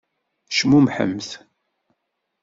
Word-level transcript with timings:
Cmumḥemt! 0.57 1.29